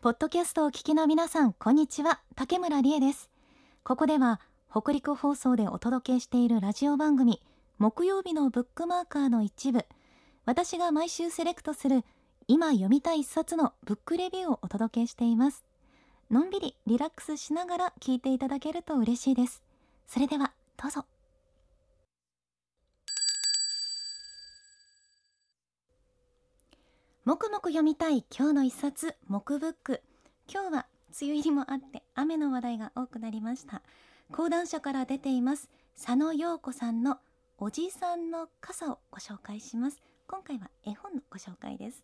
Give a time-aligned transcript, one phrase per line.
[0.00, 2.20] ポッドキャストを聞きの皆さんこんにちは。
[2.36, 3.28] 竹村理恵です。
[3.82, 4.40] ここでは
[4.70, 7.42] 北陸放送でお届けしているラジオ番組
[7.78, 9.84] 木曜日のブックマーカーの一部。
[10.44, 12.04] 私が毎週セレクトする
[12.46, 15.64] 今読みたい一冊のブックレビューをお届けしています。
[16.30, 19.64] のんびりリラックスしながら聞いていただけると嬉しいです。
[20.06, 21.06] それではどうぞ。
[27.28, 30.00] もくもく読みたい今日の一冊木ブック
[30.50, 30.86] 今日は
[31.20, 33.82] 梅雨入りもあって雨の話題が多くなりました。
[34.32, 37.18] 講談社から出ています佐野陽子さんの
[37.58, 40.00] おじさんの傘をご紹介します。
[40.26, 42.02] 今回は絵本のご紹介です。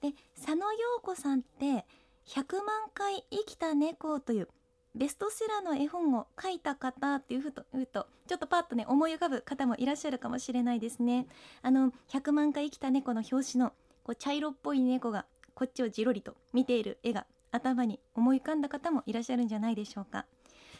[0.00, 1.86] で佐野陽子さんって
[2.26, 4.48] 100万回生きた猫という
[4.96, 11.28] ベストセラーの絵本を書いた方っていうふと言うとちょっとパッとね思い浮かぶ方もいらっしゃるかもしれないですね。
[11.62, 13.72] あの100万回生きた猫の表紙の
[14.04, 20.26] こう茶色っぽい猫がこっちをじろりと見ている絵が頭に思い浮かんだ方もいらっしゃるんじゃないでしょうか。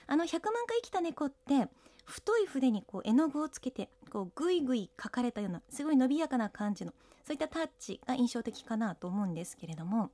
[0.07, 1.69] あの100万回生きた猫って
[2.05, 6.93] 太い筆にこう絵の具をつけてこうぐいぐい描かれたようなすごい伸びやかな感じの
[7.27, 10.11] そういったタッチが印象的かなと思うんですけれども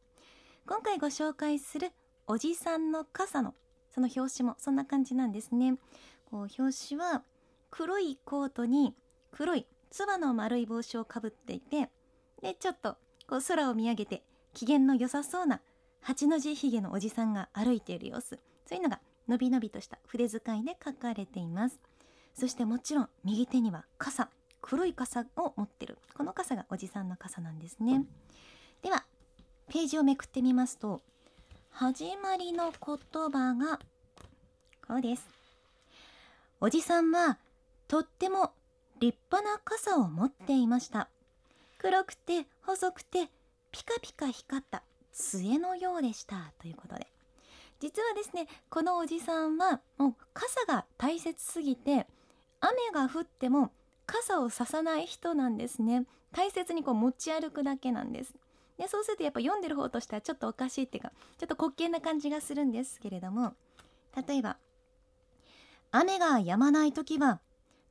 [0.66, 1.90] 今回ご紹介する
[2.28, 3.54] おじさんの傘の
[3.92, 5.76] その表紙もそんな感じなんですね。
[6.30, 7.24] こう表紙は
[7.70, 8.94] 黒いコートに
[9.32, 11.90] 黒いつばの丸い帽子をかぶっていて
[12.42, 12.96] でちょっと
[13.28, 14.22] こう空を見上げて
[14.54, 15.60] 機嫌の良さそうな
[16.00, 18.38] 八の字ひげのおじさんが歩いている様子。
[18.66, 21.78] そういうのがのびのびとした筆使いで書かれています。
[22.34, 24.28] そしてもちろん右手には傘
[24.62, 25.98] 黒い傘を持ってる。
[26.14, 28.04] この傘がおじさんの傘なんですね。
[28.82, 29.04] では
[29.68, 31.02] ページをめくってみますと
[31.70, 33.78] 始まりの言葉が
[34.86, 35.28] こうです。
[36.60, 37.38] おじさんは
[37.88, 38.52] とっても
[39.00, 41.08] 立派な傘を持っていました。
[41.80, 43.30] 黒くて細くて
[43.72, 47.06] ピカピカ光った杖のようでしたということで。
[47.80, 52.06] 実はですねこのおじさんはもう傘が大切すぎて
[52.60, 53.72] 雨が降っても
[54.04, 56.04] 傘をささない人なんですね。
[56.32, 58.34] 大切にこう持ち歩くだけなんです。
[58.76, 63.54] でそうするとやっぱ読んでる方としてはちょっとおかしいっていうかちょっと滑稽な感じがするんですけれども
[64.26, 64.58] 例えば
[65.92, 67.40] 雨が止まない時は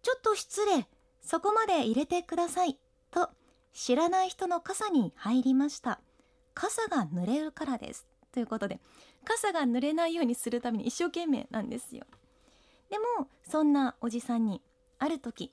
[0.03, 0.87] ちょっと失礼
[1.21, 2.77] そこまで入れてください。
[3.73, 5.99] 知らない人の傘に入りました。
[6.53, 8.07] 傘が濡れるからです。
[8.31, 8.79] ということで
[9.25, 12.05] 傘が濡れないようにするために一生懸命なんですよ。
[12.89, 14.61] でもそんなおじさんに
[14.97, 15.51] ある時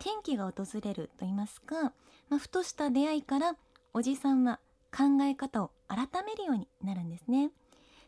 [0.00, 1.92] 転機が訪れると言いますか、
[2.28, 3.56] まあ、ふとした出会いから
[3.92, 7.50] おじさんは考え方を改めるようになるんですね。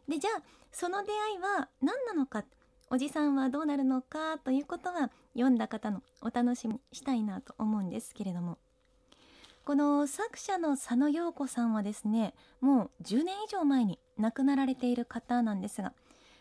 [0.09, 0.43] でじゃあ
[0.73, 2.45] その出会いは何なのか
[2.91, 8.59] おじさんはどうなるのかということは読んだ方のお楽しみにしたいなと思うんですけれども。
[9.71, 15.93] この作者の佐野陽子さんはですねもう10年以上前に亡くなられている方なんですが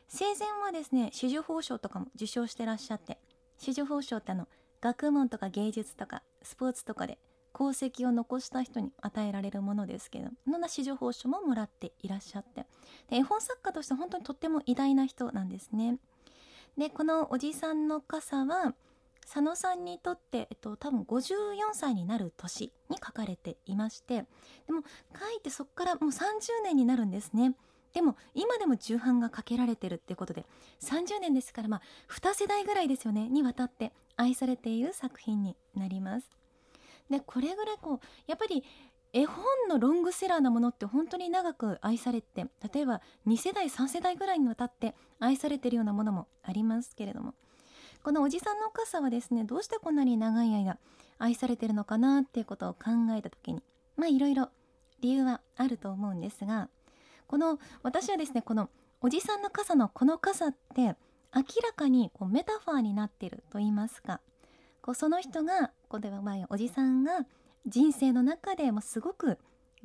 [0.08, 3.20] 生前はですね紫綬褒章とかも受賞してらっしゃって
[3.60, 4.48] 紫綬褒章ってあの
[4.82, 7.20] 学問とか芸術とかスポーツとかで
[7.54, 12.66] 功績を残した人に与えられるものですけどそんな紫綬褒章ももらっていらっしゃって。
[13.12, 16.00] で絵本作家として本当にとっても偉大な人なんですね。
[16.80, 18.74] でこのおじさんの傘は
[19.32, 21.30] 佐野さんにとって、えっと、多分54
[21.74, 24.26] 歳になる年に書かれていまして
[24.66, 24.82] でも
[25.14, 27.54] 書いてそこからもう30年になるんですね。
[27.94, 30.46] でも今でも重版がかけられてるってことで
[30.82, 31.82] 30年ですからまあ
[32.12, 36.28] 2世代ぐらいですよねにわたって愛されている作品になります。
[37.12, 38.64] でこれぐらいこうやっぱり
[39.14, 47.36] 絵本のロングセラーなものって本当に長く愛されて例えば2世代3世代ぐらいにわたって愛されてるようなものもありますけれども
[48.04, 50.78] このおじさんの傘はですねどうしてこんなに長い間
[51.18, 53.62] 愛されてるのかなっていうことを考えた時に
[53.98, 54.50] まあいろいろ
[55.02, 56.70] 理由はあると思うんですが
[57.28, 58.70] この私はですねこの
[59.02, 64.20] おじさんの傘のこの傘って明らかにこうメタファーになっていると言いますか
[64.82, 67.26] こうその人がこうではまあおじさんが
[67.68, 69.38] 人生の中でもすごく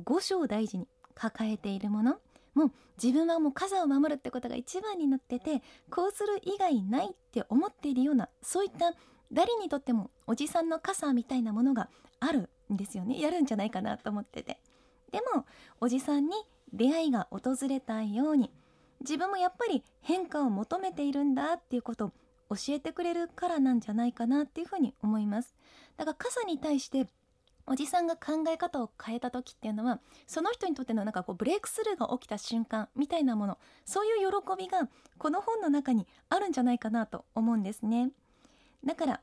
[0.02, 2.16] 五章大事に抱えているもの
[2.54, 2.72] もう
[3.02, 8.94] 自分はもう傘を守るってことが一番になっててこうする以外ないって思っているようなそういった
[9.32, 11.88] 誰にとってもおじさんの傘みたいなものが
[12.20, 13.20] あるんですよね。
[13.20, 14.60] やるんじゃないかなと思ってて。
[15.10, 15.44] でも
[15.80, 16.34] おじさんに
[16.72, 18.50] 出会いが訪れたように
[19.00, 25.54] 自分もやっぱり変化を求めているんだっていうことを教えてくれるからなんじゃないかなっていうふうに思います。
[25.96, 27.08] だから傘に対して
[27.66, 34.88] おじさんが考え方を変えた時っていうのはその人にとってのなんかこうブレイクスルーが起きた瞬間みたいなものそういう喜びが
[35.18, 38.10] この本の中にあるんじゃないかなと思うんですね。
[38.84, 39.20] だから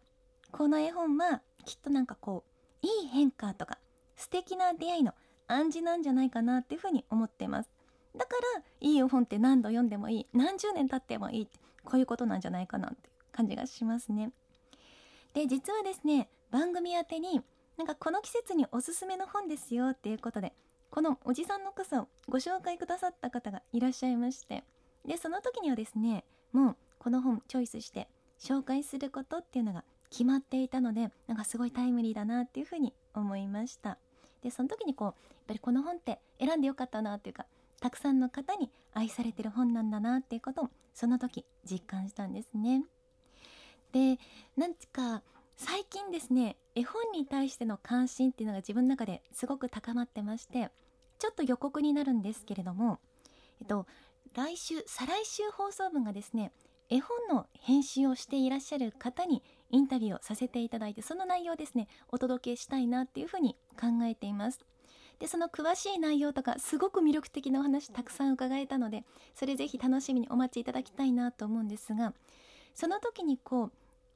[0.51, 2.43] この絵本はきっとなんかこ
[2.83, 3.77] ういい変化とか
[4.15, 5.13] 素敵な出会いの
[5.47, 7.69] 暗示なんじゃないかなっていうふうに思ってます。
[8.15, 14.31] だからいい本って何度読んでもいい何十年経ってもいいってこういうことなんじゃないかなっていう感じがしますね。
[15.33, 17.41] で実はですね番組宛に
[17.81, 20.53] なんかこの季節におすすめの本ですよっていうことで
[20.91, 24.63] このおじさんの傘をご紹介くださった方がいらっしゃいまして
[25.03, 26.23] でその時にはですね
[26.53, 28.07] もうこの本チョイスして
[28.39, 33.97] 紹介することっていうのが決まっていたのでなんかすごいタイムリーだなっていうふうに思いました。
[34.43, 35.15] でその時にこうやっ
[35.47, 37.47] ぱりこの本って選んでよかったなっていうか
[37.79, 42.83] たくさんの方に愛されてる本なんだなっていうことをその時実感したんですね。
[43.91, 44.19] で
[44.55, 45.23] なんか
[45.63, 50.71] 最近ですね絵本に対しての関心っていうのが自分の中ですごく高まってまして
[51.19, 52.97] ちょっと予告になるんですけれども
[53.61, 53.85] えっと
[54.33, 56.51] 来週再来週放送分がですね
[56.89, 64.59] 絵本の編集をしていらっしゃる方にインタビューをさせていただいてその内容ですねお届けしたいなっていうふうに考えています。
[65.19, 69.03] でその詳しい内容とかすごく魅力的なお話たくさん伺えたので
[69.35, 72.15] それぜひ楽しみにお待ちいただきたいなと思うんですが
[72.73, 73.71] その時にこう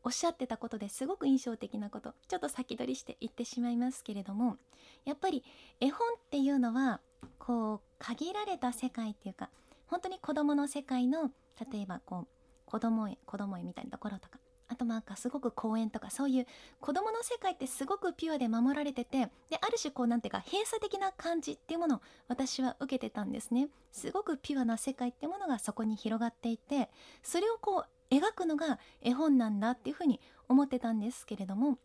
[0.05, 4.57] おっしゃってたことですごく印象的なことちょっと先取りして言ってしまいますけれども
[5.03, 5.43] やっぱり
[5.81, 7.01] 絵本っていうのは
[7.39, 9.49] こう限られた世界っていうか
[9.87, 11.31] 本当に子どもの世界の
[11.71, 12.27] 例えばこう
[12.67, 14.37] 子供絵子供絵みたいなところとか
[14.67, 16.47] あとなんかすごく公園とかそういう
[16.79, 23.69] 子供の世界ってすごくピュアで守られててである種こうなんていうか閉鎖的な感じっていうものを私は受けてたんですね。
[23.91, 26.89] すごくピュアな世界っていうものがそこに広がっていて
[27.23, 31.77] それをこう描くのが絵本なんだっていうふうに思ってたんですけれども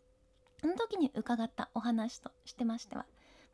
[0.59, 3.05] その時に伺ったお話としてましては、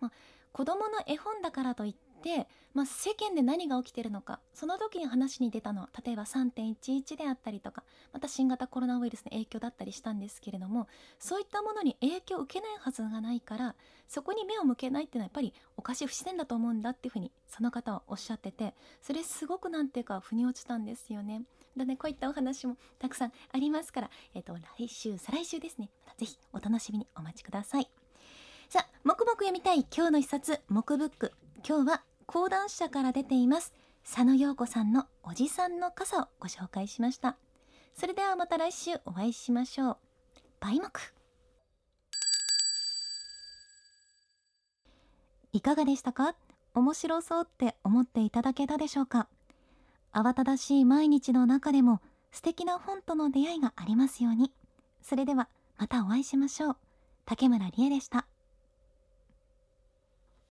[0.01, 0.11] まあ、
[0.51, 7.83] 子供の絵本だからといってて、まあ、世間で何が起きてるのかその時に話に出たのは例えば3.11であったりとか
[8.13, 10.87] また新型コロナウイルスの影響だったりしたんですけれども
[11.19, 13.75] そういったものに影響を受けないはずがないから
[14.07, 21.43] そこに目を向けないっていうのはやっぱりおかしい不自然だと思うんだっていうふうにその方はおっしゃっててそれすごくなんていうか腑に落ちたんですよね。
[21.77, 25.89] だね、こういったお話もたくさんありますから、えっ、ー、と、来週、再来週ですね。
[26.05, 27.89] またぜひお楽しみにお待ちください。
[28.69, 31.31] さあ、黙々読みたい今日の一冊、黙ブック。
[31.67, 33.73] 今日は講談社から出ています。
[34.05, 37.35] 佐野陽子さんのおじさんの傘をご紹介しました。
[37.93, 39.97] それではまた来週お会いしましょう。
[40.61, 41.01] バイモク。
[45.51, 46.35] いかがでしたか？
[46.73, 49.27] 面白そうって思っていただけたでしょうか？
[50.13, 51.99] 慌ただしい毎日の中でも
[52.31, 54.53] 素敵な本との出会いがありますように。
[55.01, 56.77] それではまたお会いしましょう。
[57.25, 58.25] 竹村理恵でした。